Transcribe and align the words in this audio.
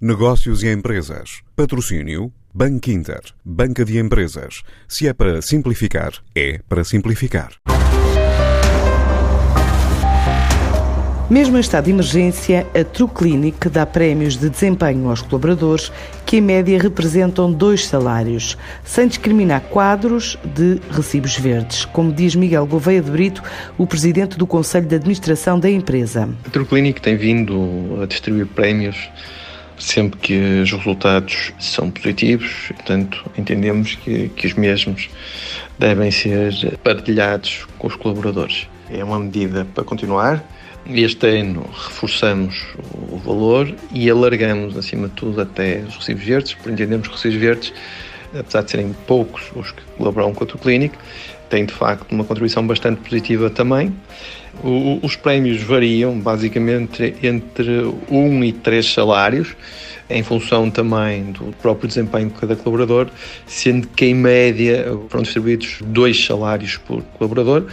Negócios 0.00 0.62
e 0.62 0.72
empresas. 0.72 1.40
Patrocínio 1.56 2.32
Banco 2.54 2.88
Inter. 2.88 3.20
Banca 3.44 3.84
de 3.84 3.98
empresas. 3.98 4.62
Se 4.86 5.08
é 5.08 5.12
para 5.12 5.42
simplificar, 5.42 6.12
é 6.36 6.60
para 6.68 6.84
simplificar. 6.84 7.50
Mesmo 11.28 11.56
em 11.56 11.60
estado 11.60 11.86
de 11.86 11.90
emergência, 11.90 12.64
a 12.80 12.84
True 12.84 13.10
Clinic 13.12 13.68
dá 13.68 13.84
prémios 13.84 14.36
de 14.36 14.48
desempenho 14.48 15.10
aos 15.10 15.20
colaboradores 15.20 15.90
que, 16.24 16.36
em 16.36 16.42
média, 16.42 16.78
representam 16.78 17.52
dois 17.52 17.84
salários, 17.84 18.56
sem 18.84 19.08
discriminar 19.08 19.62
quadros 19.62 20.38
de 20.44 20.80
recibos 20.92 21.36
verdes, 21.36 21.84
como 21.86 22.12
diz 22.12 22.36
Miguel 22.36 22.66
Gouveia 22.66 23.02
de 23.02 23.10
Brito, 23.10 23.42
o 23.76 23.84
presidente 23.84 24.38
do 24.38 24.46
Conselho 24.46 24.86
de 24.86 24.94
Administração 24.94 25.58
da 25.58 25.68
empresa. 25.68 26.28
A 26.46 26.50
True 26.50 26.66
Clinic 26.66 27.02
tem 27.02 27.16
vindo 27.16 27.98
a 28.00 28.06
distribuir 28.06 28.46
prémios 28.46 29.10
sempre 29.78 30.18
que 30.18 30.60
os 30.62 30.72
resultados 30.72 31.52
são 31.58 31.90
positivos, 31.90 32.50
portanto, 32.68 33.24
entendemos 33.36 33.94
que, 33.96 34.28
que 34.30 34.46
os 34.46 34.54
mesmos 34.54 35.08
devem 35.78 36.10
ser 36.10 36.76
partilhados 36.82 37.66
com 37.78 37.86
os 37.86 37.96
colaboradores. 37.96 38.68
É 38.90 39.02
uma 39.04 39.18
medida 39.18 39.66
para 39.74 39.84
continuar. 39.84 40.44
Este 40.86 41.26
ano 41.26 41.68
reforçamos 41.72 42.66
o 43.10 43.18
valor 43.18 43.74
e 43.92 44.08
alargamos, 44.08 44.76
acima 44.76 45.08
de 45.08 45.14
tudo, 45.14 45.40
até 45.40 45.80
os 45.86 45.96
recibos 45.96 46.24
verdes, 46.24 46.54
porque 46.54 46.70
entendemos 46.70 47.08
que 47.08 47.14
os 47.14 47.22
recibos 47.22 47.40
verdes, 47.46 47.72
apesar 48.36 48.62
de 48.62 48.70
serem 48.70 48.94
poucos 49.06 49.50
os 49.54 49.70
que 49.72 49.82
colaboram 49.96 50.32
com 50.34 50.44
a 50.44 50.46
Clínico, 50.46 50.96
têm 51.48 51.64
de 51.64 51.72
facto 51.72 52.10
uma 52.12 52.24
contribuição 52.24 52.66
bastante 52.66 53.00
positiva 53.00 53.50
também. 53.50 53.94
O, 54.62 54.98
os 55.02 55.16
prémios 55.16 55.62
variam 55.62 56.18
basicamente 56.18 57.14
entre 57.22 57.92
um 58.10 58.42
e 58.42 58.52
três 58.52 58.92
salários, 58.92 59.54
em 60.10 60.22
função 60.22 60.70
também 60.70 61.32
do 61.32 61.54
próprio 61.60 61.86
desempenho 61.86 62.28
de 62.28 62.34
cada 62.34 62.56
colaborador, 62.56 63.08
sendo 63.46 63.86
que 63.88 64.06
em 64.06 64.14
média 64.14 64.86
foram 65.08 65.22
distribuídos 65.22 65.78
dois 65.82 66.24
salários 66.24 66.76
por 66.76 67.02
colaborador. 67.02 67.66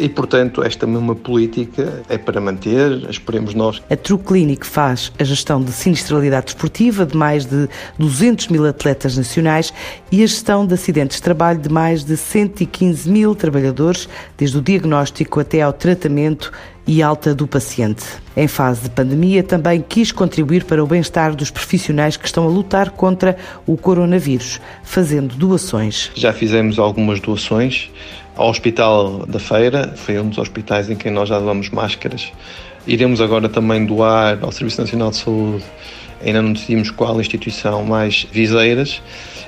E, 0.00 0.08
portanto, 0.08 0.62
esta 0.62 0.86
mesma 0.86 1.14
política 1.14 2.02
é 2.08 2.16
para 2.16 2.40
manter, 2.40 3.06
esperemos 3.10 3.52
nós. 3.52 3.82
A 3.90 3.94
True 3.94 4.18
Clinic 4.18 4.66
faz 4.66 5.12
a 5.18 5.24
gestão 5.24 5.62
de 5.62 5.70
sinistralidade 5.72 6.46
desportiva 6.46 7.04
de 7.04 7.14
mais 7.14 7.44
de 7.44 7.68
200 7.98 8.48
mil 8.48 8.66
atletas 8.66 9.18
nacionais 9.18 9.74
e 10.10 10.24
a 10.24 10.26
gestão 10.26 10.66
de 10.66 10.72
acidentes 10.72 11.18
de 11.18 11.22
trabalho 11.22 11.58
de 11.58 11.68
mais 11.68 12.02
de 12.02 12.16
115 12.16 13.10
mil 13.10 13.34
trabalhadores, 13.34 14.08
desde 14.38 14.56
o 14.56 14.62
diagnóstico 14.62 15.38
até 15.38 15.60
ao 15.60 15.72
tratamento 15.72 16.50
e 16.86 17.02
alta 17.02 17.34
do 17.34 17.46
paciente. 17.46 18.04
Em 18.36 18.48
fase 18.48 18.82
de 18.82 18.90
pandemia, 18.90 19.42
também 19.42 19.84
quis 19.86 20.10
contribuir 20.10 20.64
para 20.64 20.82
o 20.82 20.86
bem-estar 20.86 21.36
dos 21.36 21.50
profissionais 21.50 22.16
que 22.16 22.26
estão 22.26 22.44
a 22.44 22.48
lutar 22.48 22.90
contra 22.90 23.36
o 23.66 23.76
coronavírus, 23.76 24.60
fazendo 24.82 25.34
doações. 25.36 26.10
Já 26.14 26.32
fizemos 26.32 26.78
algumas 26.78 27.20
doações 27.20 27.90
ao 28.36 28.48
Hospital 28.48 29.26
da 29.26 29.38
Feira, 29.38 29.92
foi 29.96 30.18
um 30.18 30.28
dos 30.28 30.38
hospitais 30.38 30.88
em 30.88 30.96
que 30.96 31.10
nós 31.10 31.28
já 31.28 31.38
doamos 31.38 31.70
máscaras. 31.70 32.32
Iremos 32.86 33.20
agora 33.20 33.48
também 33.48 33.84
doar 33.84 34.38
ao 34.42 34.50
Serviço 34.52 34.80
Nacional 34.80 35.10
de 35.10 35.16
Saúde, 35.16 35.64
ainda 36.24 36.42
não 36.42 36.52
decidimos 36.52 36.90
qual 36.90 37.20
instituição 37.20 37.84
mais 37.84 38.26
viseiras, 38.32 39.02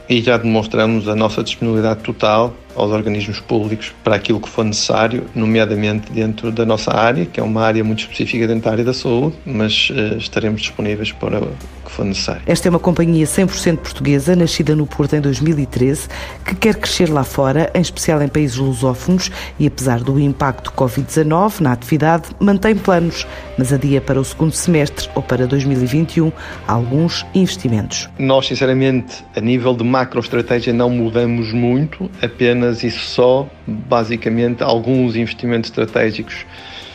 e 0.09 0.21
já 0.21 0.37
demonstramos 0.37 1.09
a 1.09 1.15
nossa 1.15 1.43
disponibilidade 1.43 2.01
total 2.01 2.55
aos 2.75 2.91
organismos 2.91 3.41
públicos 3.41 3.93
para 4.03 4.17
aquilo 4.17 4.41
que 4.41 4.49
for 4.49 4.65
necessário, 4.65 5.25
nomeadamente 5.35 6.11
dentro 6.13 6.51
da 6.51 6.65
nossa 6.65 6.93
área, 6.95 7.27
que 7.27 7.41
é 7.41 7.43
uma 7.43 7.63
área 7.63 7.83
muito 7.83 8.01
específica 8.01 8.47
dentro 8.47 8.65
da 8.65 8.71
área 8.71 8.85
da 8.85 8.95
saúde, 8.95 9.37
mas 9.45 9.91
uh, 9.91 10.17
estaremos 10.17 10.61
disponíveis 10.61 11.13
para 11.13 11.41
o 11.41 11.53
que 11.85 11.91
for 11.91 12.05
necessário. 12.05 12.43
Esta 12.47 12.69
é 12.69 12.71
uma 12.71 12.79
companhia 12.79 13.27
100% 13.27 13.79
portuguesa, 13.79 14.35
nascida 14.37 14.75
no 14.75 14.87
Porto 14.87 15.15
em 15.15 15.21
2013, 15.21 16.09
que 16.45 16.55
quer 16.55 16.77
crescer 16.77 17.09
lá 17.11 17.25
fora, 17.25 17.71
em 17.75 17.81
especial 17.81 18.23
em 18.23 18.29
países 18.29 18.57
lusófonos, 18.57 19.31
e 19.59 19.67
apesar 19.67 20.01
do 20.01 20.19
impacto 20.19 20.73
Covid-19 20.73 21.61
na 21.61 21.73
atividade, 21.73 22.25
mantém 22.39 22.75
planos, 22.75 23.27
mas 23.59 23.73
adia 23.73 24.01
para 24.01 24.21
o 24.21 24.25
segundo 24.25 24.53
semestre 24.53 25.09
ou 25.15 25.23
para 25.23 25.47
2021 25.47 26.33
alguns 26.67 27.27
investimentos. 27.35 28.09
Nós, 28.19 28.47
sinceramente, 28.47 29.25
a 29.37 29.41
nível 29.41 29.75
de 29.75 29.85
macroestratégia, 29.85 30.73
não 30.73 30.91
mudamos 30.91 31.53
muito, 31.53 32.11
apenas 32.23 32.62
apenas 32.63 32.85
e 32.85 32.91
só, 32.91 33.49
basicamente, 33.67 34.63
alguns 34.63 35.17
investimentos 35.17 35.69
estratégicos 35.71 36.47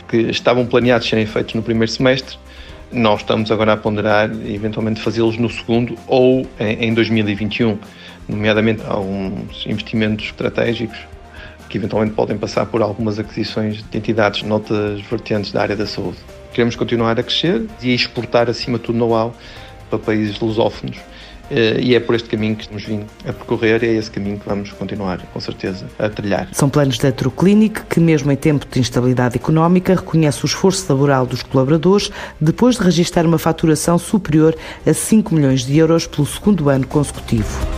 que 0.08 0.16
estavam 0.16 0.64
planeados 0.64 1.06
serem 1.06 1.26
feitos 1.26 1.54
no 1.54 1.62
primeiro 1.62 1.92
semestre. 1.92 2.38
Nós 2.90 3.20
estamos 3.20 3.50
agora 3.52 3.74
a 3.74 3.76
ponderar 3.76 4.30
eventualmente 4.46 5.00
fazê-los 5.00 5.36
no 5.36 5.50
segundo 5.50 5.94
ou 6.06 6.46
em 6.58 6.94
2021, 6.94 7.78
nomeadamente 8.26 8.82
alguns 8.86 9.66
investimentos 9.66 10.24
estratégicos 10.26 10.96
que 11.68 11.76
eventualmente 11.76 12.14
podem 12.14 12.38
passar 12.38 12.64
por 12.64 12.80
algumas 12.80 13.18
aquisições 13.18 13.84
de 13.90 13.98
entidades 13.98 14.42
noutras 14.42 15.02
vertentes 15.02 15.52
da 15.52 15.60
área 15.60 15.76
da 15.76 15.86
saúde. 15.86 16.16
Queremos 16.54 16.74
continuar 16.76 17.20
a 17.20 17.22
crescer 17.22 17.66
e 17.82 17.92
exportar, 17.92 18.48
acima 18.48 18.78
de 18.78 18.84
tudo, 18.84 18.96
know-how 18.96 19.34
para 19.90 19.98
países 19.98 20.40
lusófonos 20.40 20.96
e 21.50 21.94
é 21.94 22.00
por 22.00 22.14
este 22.14 22.28
caminho 22.28 22.56
que 22.56 22.62
estamos 22.62 22.84
vindo 22.84 23.06
a 23.26 23.32
percorrer 23.32 23.82
e 23.82 23.86
é 23.86 23.94
esse 23.94 24.10
caminho 24.10 24.38
que 24.38 24.48
vamos 24.48 24.72
continuar, 24.72 25.18
com 25.32 25.40
certeza, 25.40 25.86
a 25.98 26.08
trilhar. 26.08 26.48
São 26.52 26.68
planos 26.68 26.98
da 26.98 27.10
Troclinic 27.12 27.82
que, 27.86 28.00
mesmo 28.00 28.30
em 28.30 28.36
tempo 28.36 28.66
de 28.70 28.80
instabilidade 28.80 29.36
económica, 29.36 29.94
reconhece 29.94 30.44
o 30.44 30.46
esforço 30.46 30.84
laboral 30.92 31.26
dos 31.26 31.42
colaboradores 31.42 32.10
depois 32.40 32.76
de 32.76 32.82
registrar 32.82 33.26
uma 33.26 33.38
faturação 33.38 33.98
superior 33.98 34.56
a 34.86 34.92
5 34.92 35.34
milhões 35.34 35.64
de 35.64 35.76
euros 35.78 36.06
pelo 36.06 36.26
segundo 36.26 36.68
ano 36.68 36.86
consecutivo. 36.86 37.77